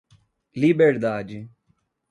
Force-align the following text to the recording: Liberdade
Liberdade 0.55 1.47